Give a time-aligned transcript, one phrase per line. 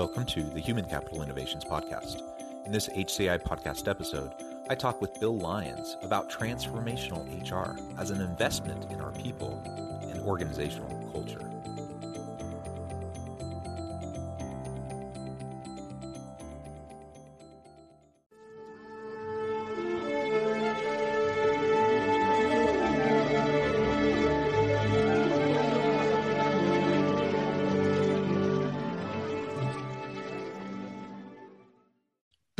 [0.00, 2.22] Welcome to the Human Capital Innovations Podcast.
[2.64, 4.32] In this HCI podcast episode,
[4.70, 9.62] I talk with Bill Lyons about transformational HR as an investment in our people
[10.10, 11.49] and organizational culture.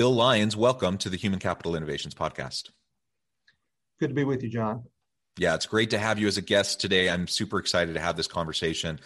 [0.01, 2.71] Bill Lyons, welcome to the Human Capital Innovations Podcast.
[3.99, 4.85] Good to be with you, John.
[5.37, 7.11] Yeah, it's great to have you as a guest today.
[7.11, 8.99] I'm super excited to have this conversation.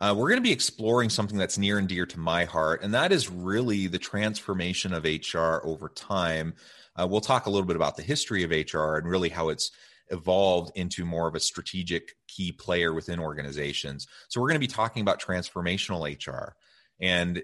[0.00, 2.92] Uh, we're going to be exploring something that's near and dear to my heart, and
[2.94, 6.54] that is really the transformation of HR over time.
[6.96, 9.70] Uh, we'll talk a little bit about the history of HR and really how it's
[10.08, 14.08] evolved into more of a strategic key player within organizations.
[14.28, 16.56] So, we're going to be talking about transformational HR.
[17.00, 17.40] And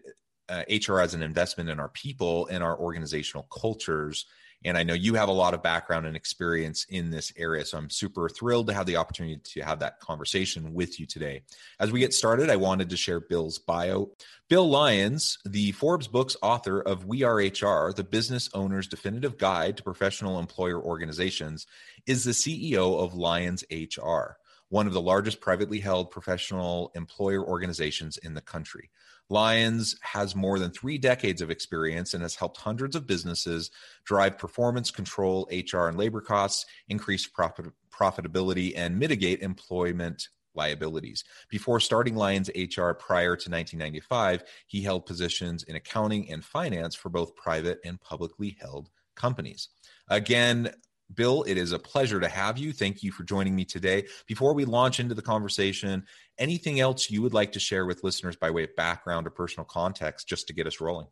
[0.48, 4.26] uh, HR as an investment in our people and our organizational cultures.
[4.64, 7.64] And I know you have a lot of background and experience in this area.
[7.64, 11.42] So I'm super thrilled to have the opportunity to have that conversation with you today.
[11.78, 14.10] As we get started, I wanted to share Bill's bio.
[14.48, 19.76] Bill Lyons, the Forbes Books author of We Are HR, the business owner's definitive guide
[19.76, 21.66] to professional employer organizations,
[22.06, 28.18] is the CEO of Lyons HR, one of the largest privately held professional employer organizations
[28.18, 28.90] in the country.
[29.28, 33.70] Lyons has more than three decades of experience and has helped hundreds of businesses
[34.04, 41.24] drive performance, control HR and labor costs, increase profit, profitability, and mitigate employment liabilities.
[41.50, 47.08] Before starting Lyons HR prior to 1995, he held positions in accounting and finance for
[47.08, 49.68] both private and publicly held companies.
[50.08, 50.70] Again,
[51.14, 52.72] Bill, it is a pleasure to have you.
[52.72, 54.06] Thank you for joining me today.
[54.26, 56.04] Before we launch into the conversation,
[56.38, 59.64] anything else you would like to share with listeners by way of background or personal
[59.64, 61.06] context just to get us rolling?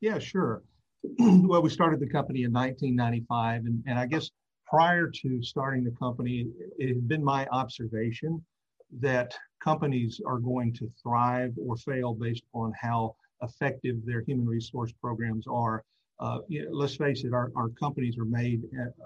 [0.00, 0.62] Yeah, sure.
[1.18, 4.30] well, we started the company in 1995, and, and I guess
[4.66, 6.46] prior to starting the company,
[6.78, 8.44] it had been my observation
[9.00, 14.92] that companies are going to thrive or fail based on how effective their human resource
[15.00, 15.84] programs are
[16.20, 18.62] uh, you know, let's face it, our, our companies are made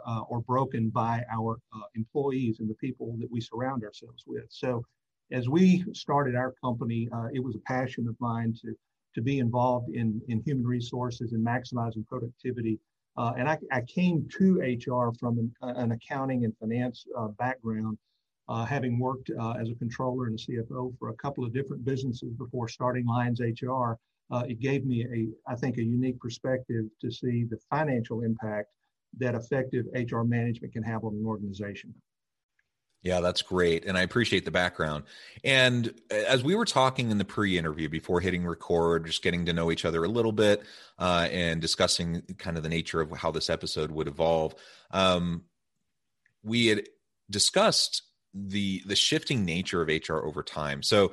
[0.06, 4.44] uh, or broken by our uh, employees and the people that we surround ourselves with.
[4.48, 4.84] So,
[5.30, 8.74] as we started our company, uh, it was a passion of mine to,
[9.14, 12.78] to be involved in, in human resources and maximizing productivity.
[13.16, 17.98] Uh, and I, I, came to HR from an, an accounting and finance uh, background,
[18.68, 22.68] having worked as a controller and a CFO for a couple of different businesses before
[22.68, 23.94] starting Lyons HR
[24.32, 28.68] uh, it gave me a, I think, a unique perspective to see the financial impact
[29.18, 31.94] that effective HR management can have on an organization.
[33.02, 33.84] Yeah, that's great.
[33.84, 35.04] And I appreciate the background.
[35.42, 39.52] And as we were talking in the pre interview before hitting record, just getting to
[39.52, 40.62] know each other a little bit
[40.98, 44.54] uh, and discussing kind of the nature of how this episode would evolve,
[44.92, 45.42] um,
[46.44, 46.84] we had
[47.28, 48.02] discussed
[48.34, 50.82] the the shifting nature of HR over time.
[50.82, 51.12] So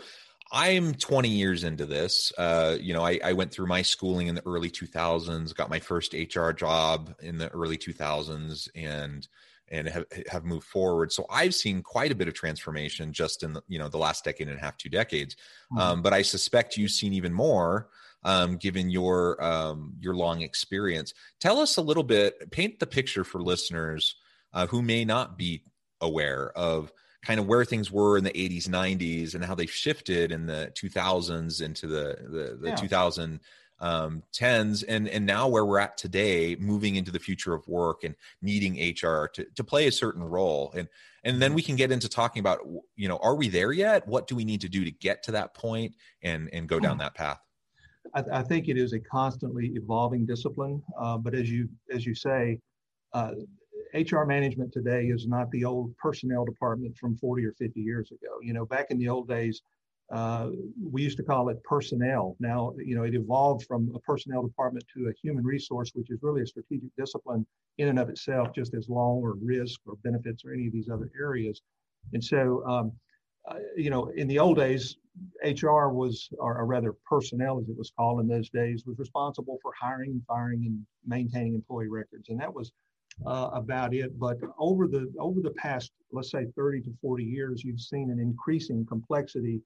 [0.51, 2.31] I'm 20 years into this.
[2.37, 5.79] Uh, you know, I, I, went through my schooling in the early 2000s, got my
[5.79, 9.27] first HR job in the early 2000s, and
[9.71, 11.11] and have, have moved forward.
[11.11, 14.23] So I've seen quite a bit of transformation just in the, you know the last
[14.23, 15.35] decade and a half, two decades.
[15.71, 15.77] Mm-hmm.
[15.77, 17.89] Um, but I suspect you've seen even more,
[18.23, 21.13] um, given your um, your long experience.
[21.39, 24.15] Tell us a little bit, paint the picture for listeners
[24.53, 25.63] uh, who may not be
[26.01, 26.91] aware of
[27.23, 30.71] kind of where things were in the 80s 90s and how they shifted in the
[30.75, 32.75] 2000s into the the, the yeah.
[32.75, 33.39] 2010s
[33.81, 34.23] um,
[34.87, 38.73] and and now where we're at today moving into the future of work and needing
[38.73, 40.87] hr to, to play a certain role and
[41.25, 42.59] and then we can get into talking about
[42.95, 45.31] you know are we there yet what do we need to do to get to
[45.31, 46.99] that point and and go down hmm.
[46.99, 47.39] that path
[48.15, 52.15] I, I think it is a constantly evolving discipline uh, but as you as you
[52.15, 52.59] say
[53.13, 53.31] uh,
[53.93, 58.37] HR management today is not the old personnel department from 40 or 50 years ago.
[58.41, 59.61] You know, back in the old days,
[60.11, 60.49] uh,
[60.81, 62.35] we used to call it personnel.
[62.39, 66.19] Now, you know, it evolved from a personnel department to a human resource, which is
[66.21, 67.45] really a strategic discipline
[67.77, 70.89] in and of itself, just as law or risk or benefits or any of these
[70.89, 71.61] other areas.
[72.13, 72.91] And so, um,
[73.47, 74.97] uh, you know, in the old days,
[75.43, 79.71] HR was, or, rather personnel as it was called in those days, was responsible for
[79.79, 82.29] hiring firing and maintaining employee records.
[82.29, 82.71] And that was
[83.25, 84.17] uh, about it.
[84.19, 88.19] But over the over the past, let's say 30 to 40 years, you've seen an
[88.19, 89.61] increasing complexity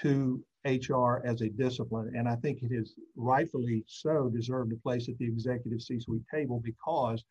[0.00, 2.12] to HR as a discipline.
[2.16, 6.62] And I think it has rightfully so deserved a place at the executive C-suite table
[6.64, 7.24] because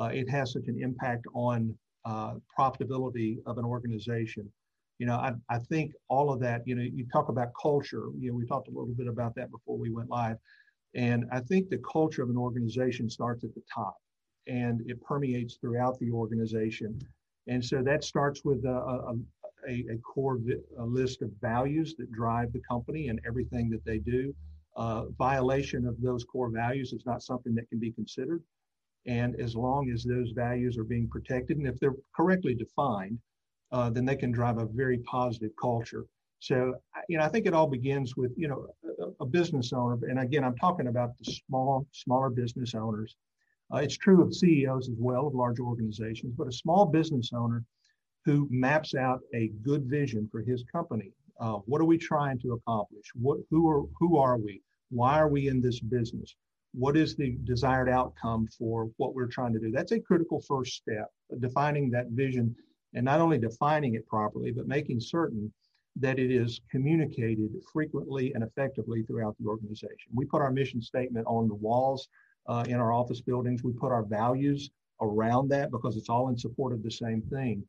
[0.00, 4.50] uh, it has such an impact on uh, profitability of an organization.
[4.98, 8.30] You know, I, I think all of that, you know, you talk about culture, you
[8.30, 10.36] know, we talked a little bit about that before we went live.
[10.94, 13.96] And I think the culture of an organization starts at the top
[14.48, 16.98] and it permeates throughout the organization.
[17.46, 19.14] And so that starts with a,
[19.68, 23.84] a, a, core vi- a list of values that drive the company and everything that
[23.84, 24.34] they do.
[24.76, 28.42] Uh, violation of those core values is not something that can be considered.
[29.06, 33.18] And as long as those values are being protected, and if they're correctly defined,
[33.72, 36.04] uh, then they can drive a very positive culture.
[36.40, 36.74] So,
[37.08, 38.68] you know, I think it all begins with, you know,
[39.00, 39.98] a, a business owner.
[40.08, 43.16] And again, I'm talking about the small, smaller business owners.
[43.72, 47.64] Uh, it's true of CEOs as well of large organizations, but a small business owner
[48.24, 51.12] who maps out a good vision for his company.
[51.40, 53.06] Uh, what are we trying to accomplish?
[53.14, 54.62] What, who are who are we?
[54.90, 56.34] Why are we in this business?
[56.72, 59.70] What is the desired outcome for what we're trying to do?
[59.70, 61.08] That's a critical first step,
[61.40, 62.54] defining that vision,
[62.94, 65.52] and not only defining it properly, but making certain
[65.96, 70.10] that it is communicated frequently and effectively throughout the organization.
[70.14, 72.08] We put our mission statement on the walls
[72.48, 73.62] uh, in our office buildings.
[73.62, 77.62] We put our values around that because it's all in support of the same thing.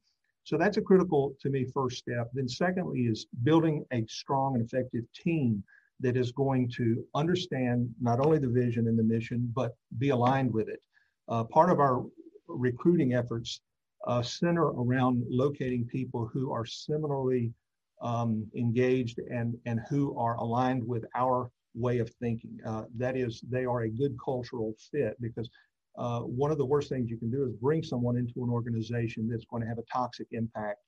[0.43, 2.29] So that's a critical to me first step.
[2.33, 5.63] Then secondly is building a strong and effective team
[5.99, 10.51] that is going to understand not only the vision and the mission, but be aligned
[10.51, 10.81] with it.
[11.27, 12.03] Uh, part of our
[12.47, 13.61] recruiting efforts
[14.07, 17.53] uh, center around locating people who are similarly
[18.01, 22.59] um, engaged and, and who are aligned with our way of thinking.
[22.65, 25.49] Uh, that is, they are a good cultural fit because
[25.97, 29.27] uh, one of the worst things you can do is bring someone into an organization
[29.27, 30.79] that's going to have a toxic impact,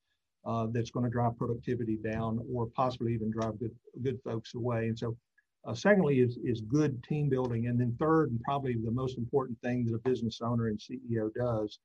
[0.45, 4.87] uh, that's going to drive productivity down, or possibly even drive good good folks away.
[4.87, 5.17] And so,
[5.65, 9.59] uh, secondly, is is good team building, and then third, and probably the most important
[9.61, 11.79] thing that a business owner and CEO does,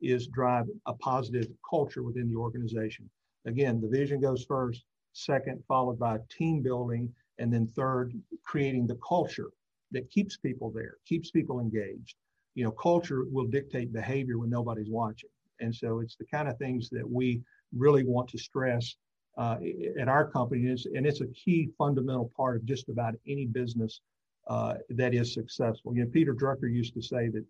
[0.00, 3.08] is drive a positive culture within the organization.
[3.46, 8.12] Again, the vision goes first, second, followed by team building, and then third,
[8.44, 9.50] creating the culture
[9.90, 12.14] that keeps people there, keeps people engaged
[12.54, 15.30] you know, culture will dictate behavior when nobody's watching.
[15.60, 17.42] And so it's the kind of things that we
[17.76, 18.96] really want to stress
[19.38, 19.56] uh,
[19.98, 20.62] at our company.
[20.62, 24.00] And it's, and it's, a key fundamental part of just about any business
[24.48, 25.94] uh, that is successful.
[25.94, 27.44] You know, Peter Drucker used to say that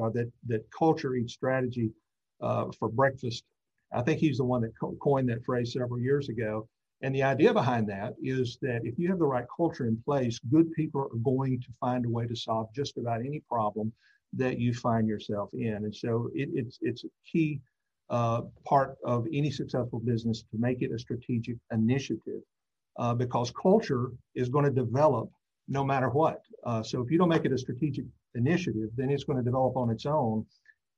[0.00, 1.90] uh, that that culture eats strategy
[2.40, 3.44] uh, for breakfast.
[3.92, 6.68] I think he's the one that co- coined that phrase several years ago.
[7.04, 10.38] And the idea behind that is that if you have the right culture in place,
[10.50, 13.92] good people are going to find a way to solve just about any problem
[14.32, 15.74] that you find yourself in.
[15.74, 17.60] And so it, it's it's a key
[18.08, 22.40] uh, part of any successful business to make it a strategic initiative
[22.98, 25.28] uh, because culture is going to develop
[25.68, 26.40] no matter what.
[26.64, 29.76] Uh, so if you don't make it a strategic initiative, then it's going to develop
[29.76, 30.46] on its own.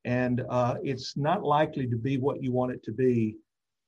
[0.04, 3.34] And uh, it's not likely to be what you want it to be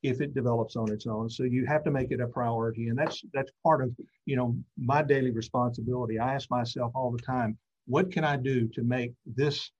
[0.02, 1.28] if it develops on its own.
[1.28, 2.88] So you have to make it a priority.
[2.88, 3.90] And that's that's part of,
[4.26, 6.18] you know, my daily responsibility.
[6.18, 9.70] I ask myself all the time, what can I do to make this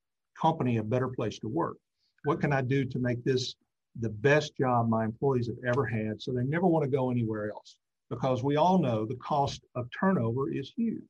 [0.40, 1.76] company a better place to work?
[2.24, 3.54] What can I do to make this
[4.00, 7.50] the best job my employees have ever had so they never want to go anywhere
[7.50, 7.76] else?
[8.10, 11.02] Because we all know the cost of turnover is huge.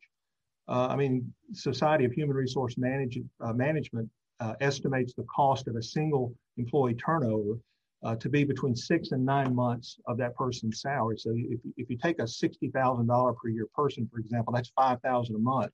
[0.69, 4.11] Uh, I mean, Society of Human Resource Manage, uh, Management
[4.41, 7.59] uh, estimates the cost of a single employee turnover
[8.03, 11.17] uh, to be between six and nine months of that person's salary.
[11.19, 15.39] So if, if you take a $60,000 per year person, for example, that's 5000 a
[15.39, 15.73] month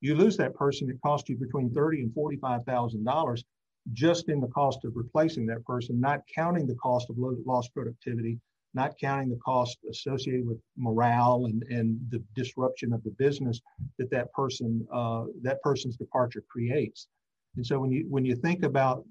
[0.00, 3.44] you lose that person, it costs you between thirty and forty-five thousand dollars
[3.92, 8.38] just in the cost of replacing that person, not counting the cost of lost productivity,
[8.74, 13.60] not counting the cost associated with morale and, and the disruption of the business
[13.98, 17.08] that that person uh, that person's departure creates.
[17.56, 19.04] And so when you when you think about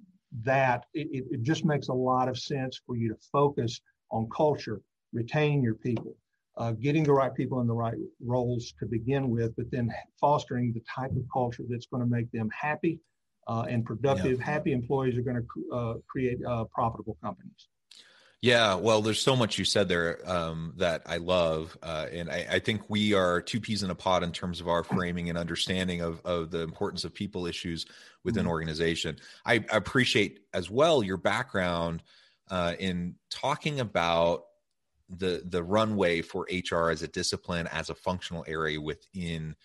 [0.44, 3.82] that, it, it just makes a lot of sense for you to focus
[4.12, 4.82] on culture,
[5.14, 6.16] retain your people,
[6.58, 10.74] uh, getting the right people in the right roles to begin with, but then fostering
[10.74, 13.00] the type of culture that's going to make them happy
[13.48, 14.40] uh, and productive.
[14.40, 14.46] Yeah.
[14.46, 17.68] Happy employees are going to uh, create uh, profitable companies.
[18.42, 22.48] Yeah, well, there's so much you said there um, that I love, uh, and I,
[22.52, 25.38] I, think we are two peas in a pod in terms of our framing and
[25.38, 27.86] understanding of, of the importance of people issues
[28.24, 28.52] within mm-hmm.
[28.52, 29.18] organization.
[29.46, 32.02] I appreciate as well your background
[32.50, 34.46] uh, in talking about
[35.10, 39.56] the the runway for hr as a discipline as a functional area within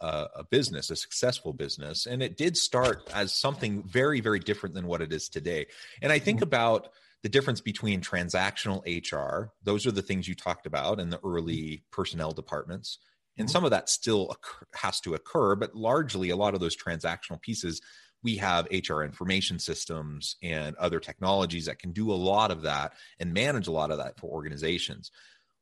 [0.00, 4.74] uh, a business a successful business and it did start as something very very different
[4.74, 5.66] than what it is today
[6.02, 6.48] and i think mm-hmm.
[6.48, 6.88] about
[7.22, 11.84] the difference between transactional hr those are the things you talked about in the early
[11.90, 12.98] personnel departments
[13.36, 13.52] and mm-hmm.
[13.52, 17.40] some of that still occur, has to occur but largely a lot of those transactional
[17.40, 17.80] pieces
[18.22, 22.94] we have HR information systems and other technologies that can do a lot of that
[23.20, 25.10] and manage a lot of that for organizations.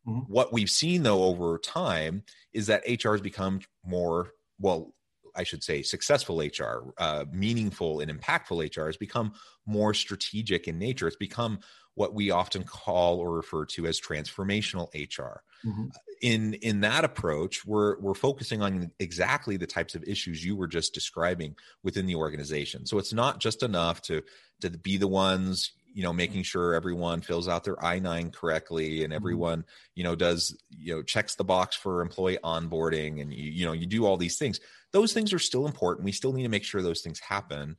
[0.06, 0.32] Mm-hmm.
[0.32, 2.22] What we've seen though over time
[2.52, 4.94] is that HR has become more, well,
[5.36, 9.32] I should say successful HR, uh, meaningful and impactful HR has become
[9.66, 11.06] more strategic in nature.
[11.06, 11.60] It's become
[11.94, 15.42] what we often call or refer to as transformational HR.
[15.66, 15.86] Mm-hmm.
[16.22, 20.68] In in that approach, we're we're focusing on exactly the types of issues you were
[20.68, 22.86] just describing within the organization.
[22.86, 24.22] So it's not just enough to
[24.60, 29.12] to be the ones you know making sure everyone fills out their i9 correctly and
[29.12, 29.16] mm-hmm.
[29.16, 29.64] everyone
[29.94, 33.72] you know does you know checks the box for employee onboarding and you, you know
[33.72, 34.60] you do all these things
[34.96, 37.76] those things are still important we still need to make sure those things happen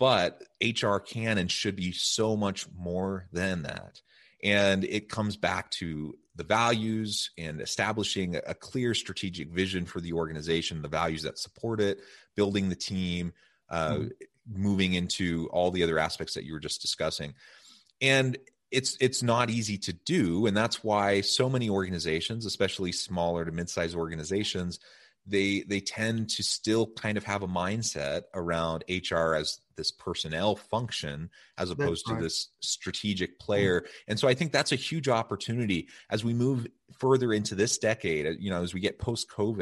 [0.00, 4.00] but HR can and should be so much more than that.
[4.42, 10.14] And it comes back to the values and establishing a clear strategic vision for the
[10.14, 11.98] organization, the values that support it,
[12.34, 13.34] building the team,
[13.68, 14.08] uh, mm-hmm.
[14.50, 17.34] moving into all the other aspects that you were just discussing.
[18.00, 18.38] And
[18.70, 23.50] it's it's not easy to do and that's why so many organizations especially smaller to
[23.50, 24.78] mid-sized organizations
[25.30, 30.56] they they tend to still kind of have a mindset around HR as this personnel
[30.56, 32.16] function as opposed right.
[32.16, 33.80] to this strategic player.
[33.80, 33.90] Mm-hmm.
[34.08, 36.66] And so I think that's a huge opportunity as we move
[36.98, 39.56] further into this decade, you know, as we get post COVID,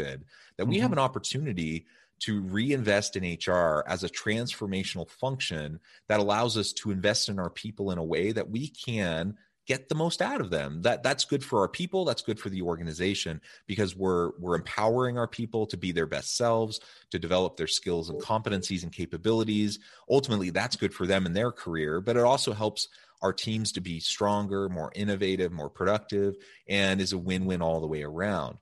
[0.56, 0.70] that mm-hmm.
[0.70, 0.94] we have mm-hmm.
[0.94, 1.86] an opportunity
[2.20, 7.50] to reinvest in HR as a transformational function that allows us to invest in our
[7.50, 9.36] people in a way that we can
[9.68, 12.48] get the most out of them that that's good for our people that's good for
[12.48, 17.56] the organization because we're we're empowering our people to be their best selves to develop
[17.56, 19.78] their skills and competencies and capabilities
[20.10, 22.88] ultimately that's good for them in their career but it also helps
[23.20, 26.36] our teams to be stronger more innovative more productive
[26.68, 28.56] and is a win-win all the way around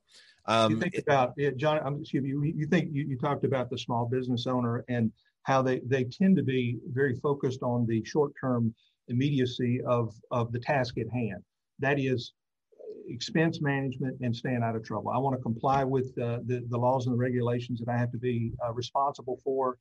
[0.49, 1.81] um, you think about it, John.
[1.85, 2.29] I'm excuse me.
[2.29, 5.11] You, you think you, you talked about the small business owner and
[5.43, 8.73] how they they tend to be very focused on the short term
[9.09, 11.43] immediacy of, of the task at hand.
[11.79, 12.33] That is
[13.09, 15.11] expense management and staying out of trouble.
[15.11, 18.11] I want to comply with uh, the, the laws and the regulations that I have
[18.13, 19.79] to be uh, responsible for,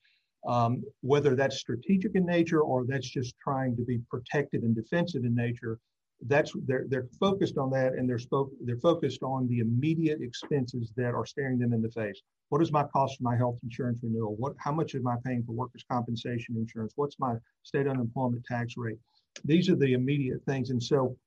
[0.47, 5.23] um, whether that's strategic in nature or that's just trying to be protected and defensive
[5.23, 5.79] in nature.
[6.27, 10.93] That's they're they're focused on that and they're spoke they're focused on the immediate expenses
[10.95, 12.21] that are staring them in the face.
[12.49, 14.35] What is my cost for my health insurance renewal?
[14.37, 16.93] What how much am I paying for workers' compensation insurance?
[16.95, 18.97] What's my state unemployment tax rate?
[19.43, 20.69] These are the immediate things.
[20.69, 21.17] And so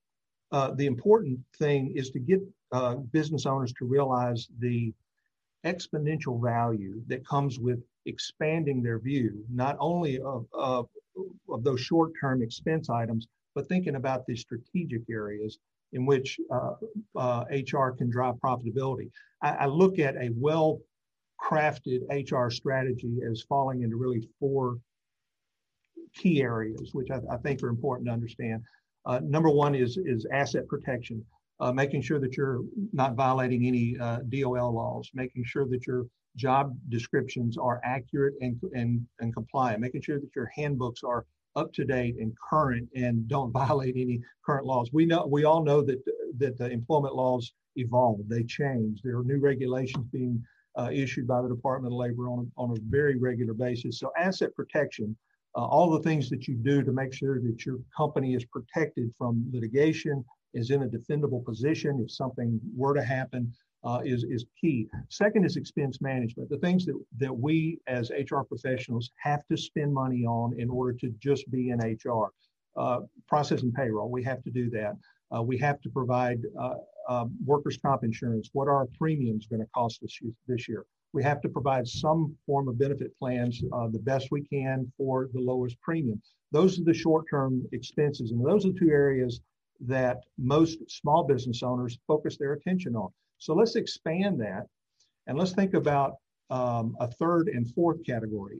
[0.51, 2.39] uh, the important thing is to get
[2.71, 4.93] uh, business owners to realize the
[5.65, 10.87] exponential value that comes with expanding their view, not only of, of,
[11.49, 15.59] of those short term expense items, but thinking about the strategic areas
[15.93, 16.75] in which uh,
[17.51, 19.09] HR uh, can drive profitability.
[19.41, 20.79] I, I look at a well
[21.41, 24.77] crafted HR strategy as falling into really four
[26.13, 28.63] key areas, which I, I think are important to understand.
[29.05, 31.23] Uh, number one is, is asset protection,
[31.59, 32.61] uh, making sure that you're
[32.93, 38.59] not violating any uh, DOL laws, making sure that your job descriptions are accurate and,
[38.73, 41.25] and, and compliant, making sure that your handbooks are
[41.55, 44.89] up to date and current and don't violate any current laws.
[44.93, 45.99] We know we all know that
[46.37, 49.01] that the employment laws evolve, they change.
[49.03, 50.43] There are new regulations being
[50.77, 53.99] uh, issued by the Department of Labor on a, on a very regular basis.
[53.99, 55.15] So asset protection
[55.55, 59.11] uh, all the things that you do to make sure that your company is protected
[59.17, 63.51] from litigation, is in a defendable position if something were to happen,
[63.83, 64.87] uh, is, is key.
[65.09, 69.93] Second is expense management, the things that, that we as HR professionals have to spend
[69.93, 72.31] money on in order to just be in HR.
[72.77, 74.95] Uh, process and payroll, we have to do that.
[75.35, 76.75] Uh, we have to provide uh,
[77.09, 78.49] um, workers' comp insurance.
[78.53, 80.85] What are our premiums going to cost us this year?
[81.13, 85.29] We have to provide some form of benefit plans uh, the best we can for
[85.33, 86.21] the lowest premium.
[86.51, 89.41] Those are the short-term expenses, and those are two areas
[89.81, 93.09] that most small business owners focus their attention on.
[93.37, 94.67] So let's expand that,
[95.27, 96.15] and let's think about
[96.49, 98.59] um, a third and fourth category.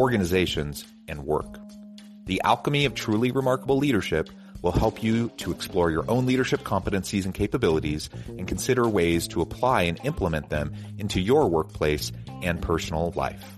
[0.00, 1.58] organizations, and work.
[2.24, 4.30] The alchemy of truly remarkable leadership
[4.62, 9.42] will help you to explore your own leadership competencies and capabilities and consider ways to
[9.42, 13.56] apply and implement them into your workplace and personal life.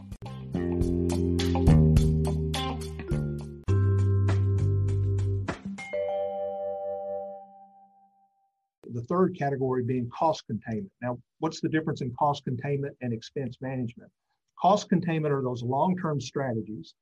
[8.93, 10.91] The third category being cost containment.
[11.01, 14.11] Now, what's the difference in cost containment and expense management?
[14.63, 16.95] Cost containment are those long term strategies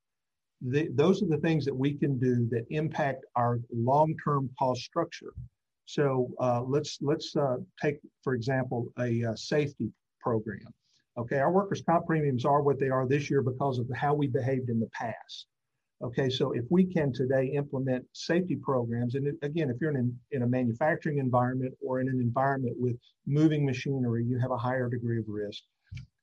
[0.62, 5.32] the, those are the things that we can do that impact our long-term cost structure.
[5.86, 9.90] So uh, let's let's uh, take, for example, a, a, uh, safety
[10.20, 10.72] program.
[11.18, 14.28] Okay, our workers' comp premiums are what they are this year because of how we
[14.28, 15.46] behaved in the past.
[16.02, 20.42] Okay, so if we can today implement safety programs, and again, if you're in, in
[20.42, 25.18] a manufacturing environment or in an environment with moving machinery, you have a higher degree
[25.18, 25.62] of risk.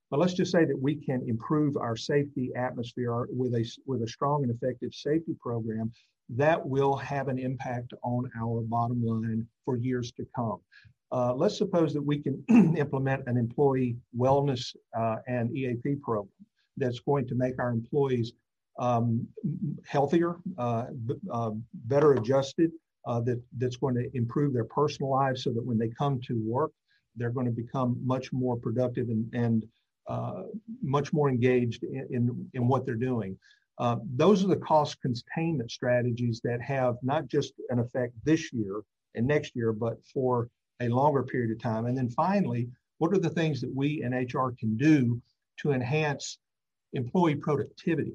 [0.09, 4.07] But let's just say that we can improve our safety atmosphere with a, with a
[4.07, 5.91] strong and effective safety program
[6.29, 10.59] that will have an impact on our bottom line for years to come.
[11.11, 12.43] Uh, let's suppose that we can
[12.77, 16.29] implement an employee wellness uh, and EAP program
[16.75, 18.33] that's going to make our employees
[18.79, 19.25] um,
[19.85, 20.85] healthier, uh,
[21.31, 22.71] uh better adjusted,
[23.07, 26.39] uh, that, that's going to improve their personal lives so that when they come to
[26.45, 26.71] work,
[27.15, 29.65] they're going to become much more productive and, and
[30.07, 30.43] uh,
[30.81, 33.37] much more engaged in, in, in what they're doing.
[33.77, 38.81] Uh, those are the cost containment strategies that have not just an effect this year
[39.15, 41.85] and next year, but for a longer period of time.
[41.85, 45.21] And then finally, what are the things that we in HR can do
[45.57, 46.39] to enhance
[46.93, 48.13] employee productivity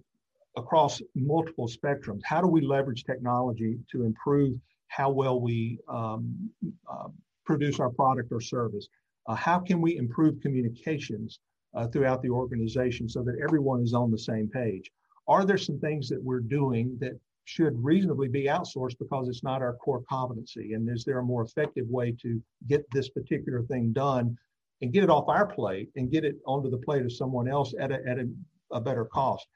[0.56, 2.20] across multiple spectrums?
[2.24, 6.50] How do we leverage technology to improve how well we um,
[6.90, 7.08] uh,
[7.44, 8.88] produce our product or service?
[9.26, 11.38] Uh, how can we improve communications
[11.74, 14.90] uh, throughout the organization so that everyone is on the same page.
[15.28, 19.62] Are there some things that we're doing that should reasonably be outsourced because it's not
[19.62, 20.74] our core competency?
[20.74, 24.36] And is there a more effective way to get this particular thing done
[24.80, 27.74] and get it off our plate and get it onto the plate of someone else
[27.78, 28.28] at a, at a,
[28.72, 29.46] a better cost?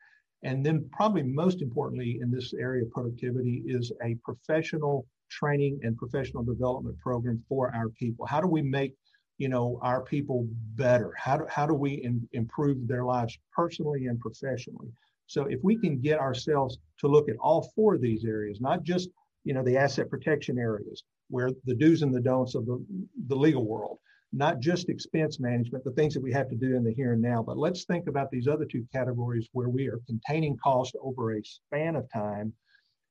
[0.43, 5.97] And then, probably most importantly, in this area of productivity, is a professional training and
[5.97, 8.27] professional development program for our people.
[8.27, 8.95] How do we make
[9.39, 11.13] you know our people better?
[11.17, 14.93] How do, how do we in, improve their lives personally and professionally?
[15.27, 18.83] So if we can get ourselves to look at all four of these areas not
[18.83, 19.11] just
[19.45, 22.85] you know the asset protection areas where the do's and the don'ts of the,
[23.29, 23.99] the legal world
[24.33, 27.23] not just expense management the things that we have to do in the here and
[27.23, 31.35] now but let's think about these other two categories where we are containing cost over
[31.35, 32.53] a span of time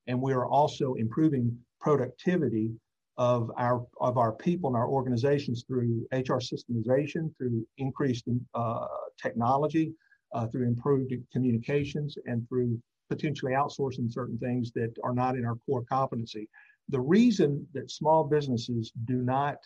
[0.08, 2.70] and we are also improving productivity
[3.18, 8.88] of our of our people and our organizations through HR systemization, through increased uh,
[9.22, 9.94] technology,
[10.34, 15.56] uh, through improved communications, and through potentially outsourcing certain things that are not in our
[15.66, 16.50] core competency.
[16.90, 19.58] The reason that small businesses do not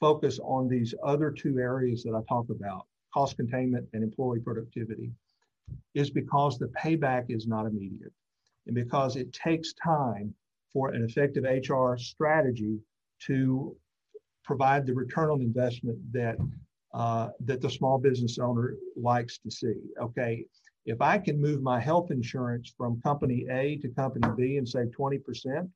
[0.00, 5.12] focus on these other two areas that I talk about, cost containment and employee productivity,
[5.94, 8.12] is because the payback is not immediate
[8.66, 10.34] and because it takes time
[10.78, 12.78] for an effective HR strategy
[13.26, 13.76] to
[14.44, 16.36] provide the return on investment that
[16.94, 19.74] uh, that the small business owner likes to see.
[20.00, 20.44] Okay,
[20.86, 24.86] if I can move my health insurance from company A to company B and save
[24.98, 25.68] 20%,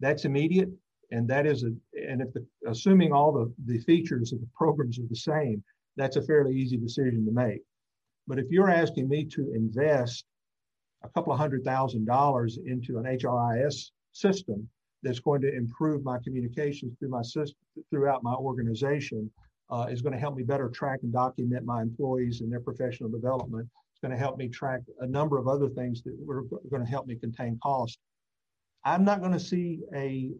[0.00, 0.70] that's immediate.
[1.10, 1.72] And that is a,
[2.10, 5.62] and if the, assuming all the, the features of the programs are the same,
[5.96, 7.60] that's a fairly easy decision to make.
[8.26, 10.24] But if you're asking me to invest
[11.04, 14.68] a couple of hundred thousand dollars into an HRIS system
[15.02, 17.58] that's going to improve my communications through my system
[17.90, 19.30] throughout my organization
[19.70, 23.08] uh, is going to help me better track and document my employees and their professional
[23.08, 23.66] development.
[23.92, 26.90] It's going to help me track a number of other things that are going to
[26.90, 27.98] help me contain cost.
[28.84, 30.30] I'm not going to see a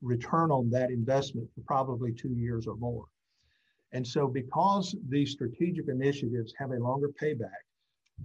[0.00, 3.04] return on that investment for probably two years or more.
[3.92, 7.62] And so, because these strategic initiatives have a longer payback,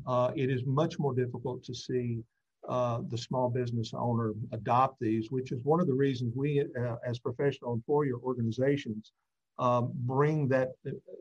[0.08, 2.24] uh, it is much more difficult to see
[2.68, 6.96] uh, the small business owner adopt these, which is one of the reasons we, uh,
[7.06, 9.12] as professional employer organizations,
[9.60, 10.70] um, bring that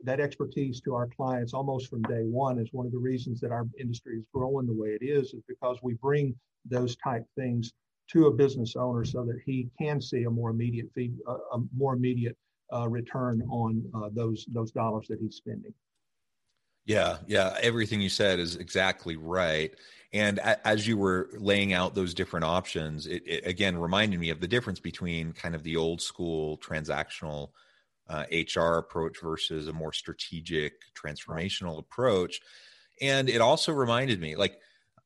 [0.03, 2.57] that expertise to our clients almost from day one.
[2.59, 5.43] Is one of the reasons that our industry is growing the way it is, is
[5.47, 7.73] because we bring those type things
[8.11, 11.59] to a business owner so that he can see a more immediate fee, uh, a
[11.75, 12.35] more immediate
[12.73, 15.73] uh, return on uh, those those dollars that he's spending.
[16.89, 19.71] Yeah, yeah, everything you said is exactly right.
[20.11, 24.41] And as you were laying out those different options, it, it again reminded me of
[24.41, 27.51] the difference between kind of the old school transactional
[28.09, 32.41] uh, HR approach versus a more strategic transformational approach.
[32.99, 34.57] And it also reminded me, like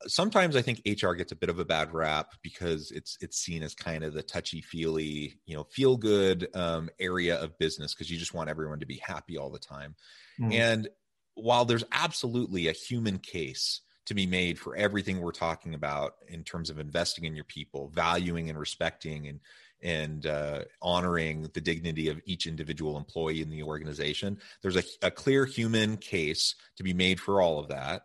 [0.07, 3.61] sometimes I think HR gets a bit of a bad rap because it's it's seen
[3.61, 8.09] as kind of the touchy feely, you know, feel good um, area of business because
[8.09, 9.95] you just want everyone to be happy all the time.
[10.39, 10.53] Mm.
[10.53, 10.89] And
[11.35, 16.43] while there's absolutely a human case to be made for everything we're talking about in
[16.43, 19.39] terms of investing in your people, valuing and respecting and
[19.81, 24.39] and uh, honoring the dignity of each individual employee in the organization.
[24.61, 28.03] There's a, a clear human case to be made for all of that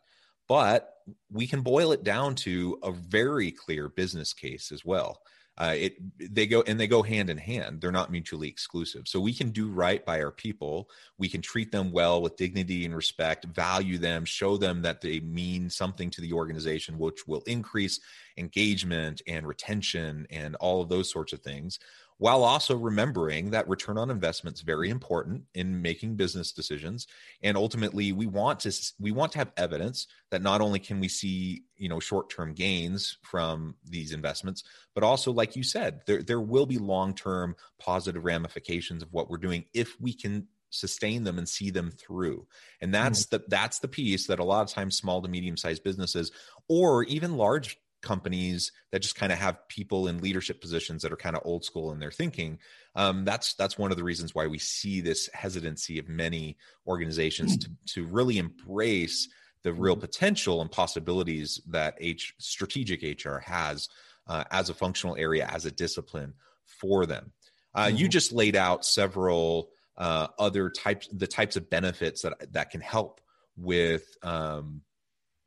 [0.48, 0.94] but
[1.30, 5.20] we can boil it down to a very clear business case as well.
[5.58, 5.96] Uh, it
[6.34, 7.80] they go and they go hand in hand.
[7.80, 9.08] They're not mutually exclusive.
[9.08, 10.88] So we can do right by our people.
[11.18, 15.18] We can treat them well with dignity and respect, value them, show them that they
[15.18, 17.98] mean something to the organization, which will increase
[18.36, 21.80] engagement and retention and all of those sorts of things
[22.18, 27.06] while also remembering that return on investment is very important in making business decisions
[27.42, 31.08] and ultimately we want to we want to have evidence that not only can we
[31.08, 36.40] see you know short-term gains from these investments but also like you said there there
[36.40, 41.48] will be long-term positive ramifications of what we're doing if we can sustain them and
[41.48, 42.46] see them through
[42.82, 43.36] and that's mm-hmm.
[43.36, 46.30] the that's the piece that a lot of times small to medium sized businesses
[46.68, 51.16] or even large companies that just kind of have people in leadership positions that are
[51.16, 52.58] kind of old school in their thinking
[52.94, 56.56] um, that's that's one of the reasons why we see this hesitancy of many
[56.86, 59.28] organizations to, to really embrace
[59.64, 60.02] the real mm-hmm.
[60.02, 63.88] potential and possibilities that H, strategic hr has
[64.26, 66.34] uh, as a functional area as a discipline
[66.64, 67.32] for them
[67.74, 67.96] uh, mm-hmm.
[67.96, 72.80] you just laid out several uh, other types the types of benefits that that can
[72.80, 73.20] help
[73.56, 74.82] with um,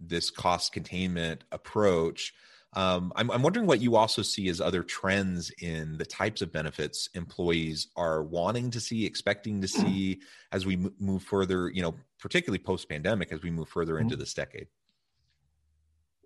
[0.02, 2.34] this cost containment approach.
[2.74, 6.54] Um, I'm, I'm, wondering what you also see as other trends in the types of
[6.54, 10.22] benefits employees are wanting to see, expecting to see
[10.54, 14.22] as we move further, you know, particularly post pandemic, as we move further into mm-hmm.
[14.22, 14.68] this decade.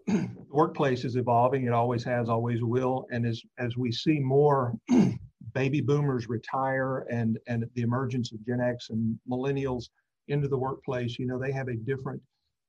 [0.05, 1.65] The workplace is evolving.
[1.65, 3.07] It always has, always will.
[3.09, 4.75] And as, as we see more
[5.55, 9.85] baby boomers retire and, and the emergence of Gen X and millennials
[10.27, 12.21] into the workplace, you know, they have a different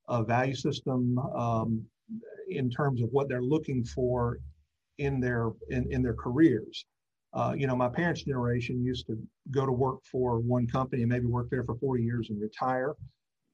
[0.07, 1.83] uh, value system um,
[2.49, 4.39] in terms of what they're looking for
[4.97, 6.85] in their in, in their careers.
[7.33, 9.17] Uh, you know, my parents' generation used to
[9.51, 12.95] go to work for one company and maybe work there for 40 years and retire.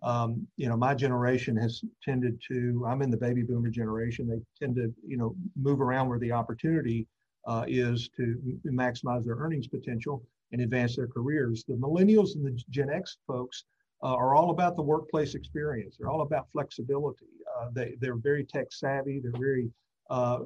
[0.03, 4.39] Um, you know, my generation has tended to, I'm in the baby boomer generation, they
[4.63, 7.07] tend to, you know, move around where the opportunity
[7.47, 11.63] uh, is to maximize their earnings potential and advance their careers.
[11.67, 13.63] The millennials and the Gen X folks
[14.03, 15.95] uh, are all about the workplace experience.
[15.97, 17.25] They're all about flexibility.
[17.57, 19.21] Uh, they, they're very tech savvy.
[19.21, 19.69] They're very
[20.09, 20.39] uh,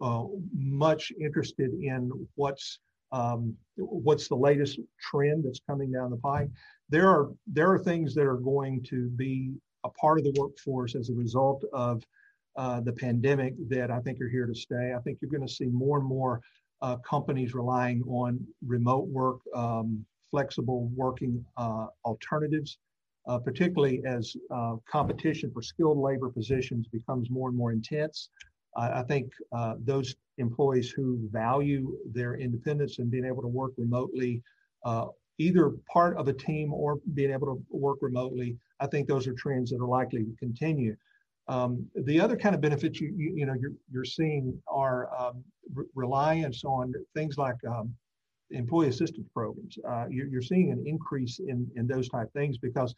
[0.00, 2.80] uh much interested in what's
[3.12, 6.48] um, what's the latest trend that's coming down the pike.
[6.88, 9.52] There are there are things that are going to be
[9.84, 12.02] a part of the workforce as a result of
[12.56, 14.94] uh, the pandemic that I think are here to stay.
[14.96, 16.40] I think you're going to see more and more
[16.82, 21.44] uh, companies relying on remote work, um, flexible working
[22.04, 22.78] alternatives
[23.26, 28.28] uh, particularly as uh, competition for skilled labor positions becomes more and more intense.
[28.76, 34.42] I think uh, those employees who value their independence and being able to work remotely,
[34.84, 35.06] uh,
[35.38, 39.32] either part of a team or being able to work remotely, I think those are
[39.34, 40.96] trends that are likely to continue.
[41.46, 45.44] Um, the other kind of benefits you, you, you know you're, you're seeing are um,
[45.74, 47.94] re- reliance on things like um,
[48.50, 49.76] employee assistance programs.
[49.86, 52.94] Uh, you're, you're, seeing an increase in, in those type things because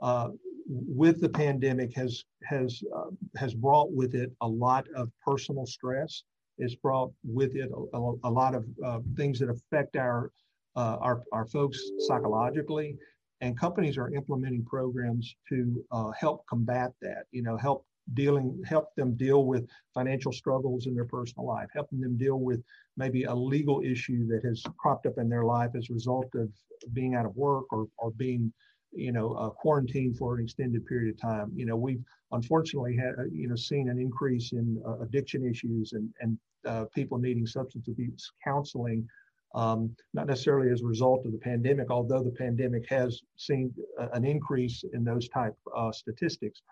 [0.00, 0.28] uh,
[0.68, 6.22] with the pandemic has has uh, has brought with it a lot of personal stress.
[6.58, 10.30] It's brought with it a, a, a lot of uh, things that affect our,
[10.76, 12.96] uh, our our folks psychologically,
[13.40, 17.24] and companies are implementing programs to uh, help combat that.
[17.32, 22.00] You know, help dealing help them deal with financial struggles in their personal life, helping
[22.00, 22.62] them deal with
[22.96, 26.48] maybe a legal issue that has cropped up in their life as a result of
[26.92, 28.52] being out of work or or being
[28.92, 31.50] you know, uh, for an extended period of time.
[31.54, 32.02] You know, we've
[32.32, 36.84] unfortunately had, uh, you know, seen an increase in uh, addiction issues and, and uh,
[36.94, 39.06] people needing substance abuse counseling,
[39.54, 44.08] um, not necessarily as a result of the pandemic, although the pandemic has seen a,
[44.10, 46.62] an increase in those type uh, statistics.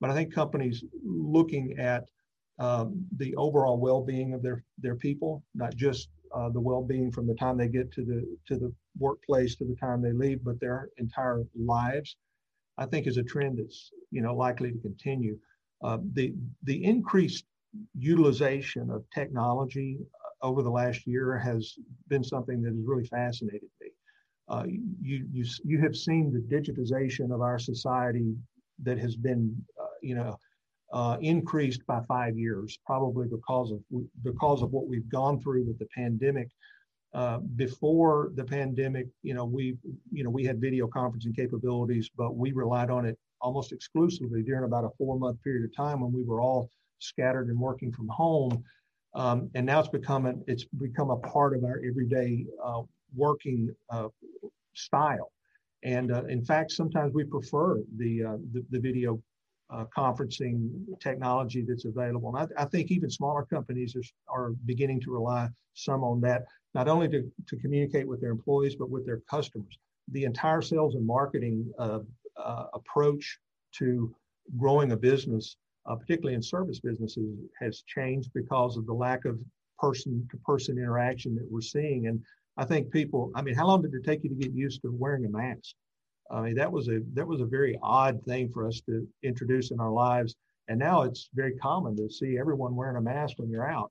[0.00, 2.04] But I think companies looking at
[2.58, 7.34] um, the overall well-being of their their people, not just uh, the well-being from the
[7.34, 10.90] time they get to the to the workplace to the time they leave, but their
[10.98, 12.16] entire lives.
[12.78, 15.38] I think is a trend that's you know likely to continue.
[15.82, 17.46] Uh, the the increased
[17.96, 21.74] utilization of technology uh, over the last year has
[22.08, 23.88] been something that has really fascinated me.
[24.48, 24.64] Uh,
[25.02, 28.34] you you you have seen the digitization of our society
[28.82, 30.36] that has been uh, you know
[30.92, 33.80] uh, increased by five years, probably because of
[34.22, 36.48] because of what we've gone through with the pandemic.
[37.14, 39.76] Uh, before the pandemic, you know, we
[40.12, 44.64] you know we had video conferencing capabilities, but we relied on it almost exclusively during
[44.64, 48.08] about a four month period of time when we were all scattered and working from
[48.08, 48.62] home.
[49.14, 52.82] Um, and now it's become it's become a part of our everyday uh,
[53.14, 54.08] working uh,
[54.74, 55.32] style.
[55.82, 59.22] And uh, in fact, sometimes we prefer the, uh, the, the video
[59.70, 62.34] uh, conferencing technology that's available.
[62.36, 66.44] And I, I, think even smaller companies are, are beginning to rely some on that,
[66.74, 69.78] not only to, to communicate with their employees, but with their customers.
[70.12, 72.00] The entire sales and marketing uh,
[72.36, 73.38] uh, approach
[73.78, 74.14] to
[74.56, 79.40] growing a business, uh, particularly in service businesses, has changed because of the lack of
[79.78, 82.06] person to person interaction that we're seeing.
[82.06, 82.22] And
[82.56, 84.92] I think people, I mean, how long did it take you to get used to
[84.92, 85.74] wearing a mask?
[86.30, 89.70] I mean, that was a that was a very odd thing for us to introduce
[89.70, 90.34] in our lives.
[90.68, 93.90] And now it's very common to see everyone wearing a mask when you're out.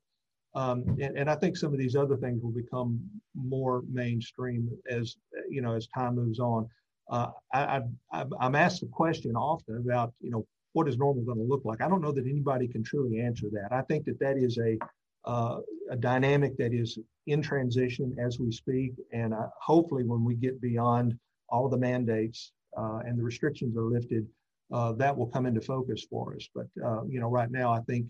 [0.54, 2.98] Um, and, and, I think some of these other things will become
[3.34, 5.16] more mainstream as
[5.50, 6.66] you know as time moves on.
[7.10, 11.38] Uh, I, I, I'm asked the question often about you know what is normal going
[11.38, 11.82] to look like.
[11.82, 13.70] I don't know that anybody can truly answer that.
[13.70, 14.78] I think that that is a
[15.26, 20.36] uh, a dynamic that is in transition as we speak, and uh, hopefully when we
[20.36, 21.18] get beyond
[21.48, 24.26] all the mandates uh, and the restrictions are lifted,
[24.72, 26.48] uh, that will come into focus for us.
[26.54, 28.06] But uh, you know, right now, I think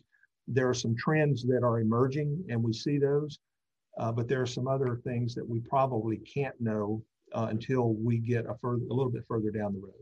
[0.49, 3.38] there are some trends that are emerging, and we see those.
[3.99, 8.18] Uh, but there are some other things that we probably can't know uh, until we
[8.18, 9.94] get a further, a little bit further down the road.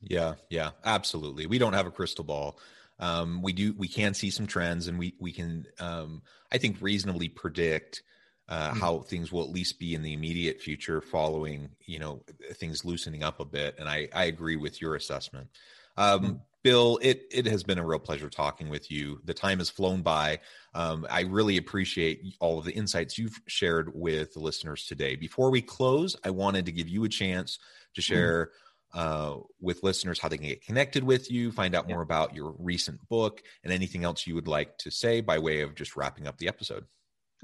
[0.00, 1.46] Yeah, yeah, absolutely.
[1.46, 2.58] We don't have a crystal ball.
[2.98, 6.76] Um, we do, we can see some trends, and we we can, um, I think,
[6.80, 8.02] reasonably predict
[8.48, 8.80] uh, mm-hmm.
[8.80, 12.22] how things will at least be in the immediate future following you know
[12.54, 15.48] things loosening up a bit and i i agree with your assessment
[15.96, 16.32] um, mm-hmm.
[16.62, 20.02] bill it it has been a real pleasure talking with you the time has flown
[20.02, 20.38] by
[20.74, 25.50] um, i really appreciate all of the insights you've shared with the listeners today before
[25.50, 27.58] we close i wanted to give you a chance
[27.94, 28.14] to mm-hmm.
[28.14, 28.50] share
[28.94, 28.98] mm-hmm.
[28.98, 32.54] uh, with listeners how they can get connected with you find out more about your
[32.58, 36.26] recent book and anything else you would like to say by way of just wrapping
[36.26, 36.84] up the episode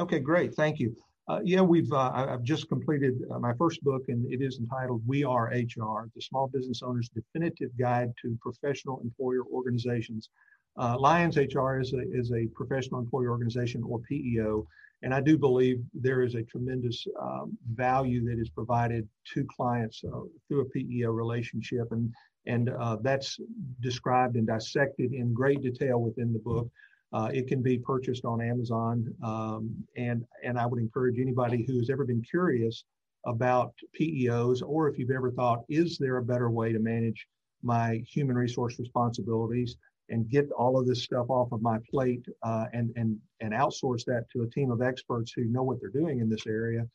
[0.00, 0.54] Okay, great.
[0.54, 0.96] Thank you.
[1.28, 5.02] Uh, yeah, we've uh, I've just completed uh, my first book, and it is entitled
[5.06, 10.30] "We Are HR: The Small Business Owner's Definitive Guide to Professional Employer Organizations."
[10.78, 14.66] Uh, Lyons HR is a is a professional employer organization or PEO,
[15.02, 20.02] and I do believe there is a tremendous um, value that is provided to clients
[20.02, 22.10] uh, through a PEO relationship, and
[22.46, 23.38] and uh, that's
[23.80, 26.68] described and dissected in great detail within the book.
[27.12, 31.90] Uh, it can be purchased on Amazon, um, and and I would encourage anybody who's
[31.90, 32.84] ever been curious
[33.26, 37.26] about PEOs, or if you've ever thought, is there a better way to manage
[37.62, 39.76] my human resource responsibilities
[40.08, 44.04] and get all of this stuff off of my plate uh, and and and outsource
[44.04, 46.86] that to a team of experts who know what they're doing in this area.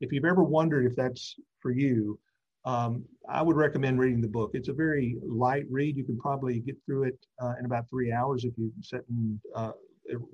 [0.00, 2.18] If you've ever wondered if that's for you,
[2.68, 4.50] um, I would recommend reading the book.
[4.52, 5.96] It's a very light read.
[5.96, 9.40] You can probably get through it uh, in about three hours if you sit and
[9.54, 9.72] uh,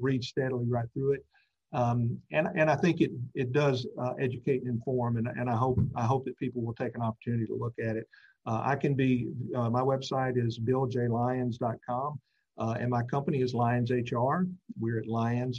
[0.00, 1.24] read steadily right through it.
[1.72, 5.54] Um, and and I think it it does uh, educate and inform, and, and I
[5.54, 8.08] hope I hope that people will take an opportunity to look at it.
[8.46, 12.20] Uh, I can be uh, my website is billjlyons.com.
[12.56, 14.46] Uh, and my company is Lyons HR.
[14.78, 15.52] We're at lyonshr.com.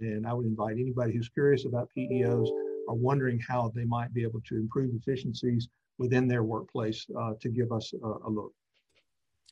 [0.00, 2.48] And I would invite anybody who's curious about PEOs
[2.88, 7.48] are wondering how they might be able to improve efficiencies within their workplace uh, to
[7.48, 8.52] give us a, a look.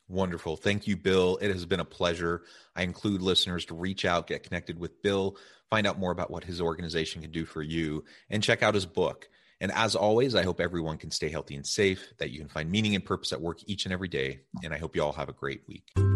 [0.08, 0.56] Wonderful.
[0.56, 1.36] Thank you, Bill.
[1.40, 2.42] It has been a pleasure.
[2.76, 5.36] I include listeners to reach out, get connected with Bill,
[5.68, 8.86] find out more about what his organization can do for you, and check out his
[8.86, 9.28] book.
[9.60, 12.70] And as always, I hope everyone can stay healthy and safe, that you can find
[12.70, 14.40] meaning and purpose at work each and every day.
[14.62, 16.15] And I hope you all have a great week.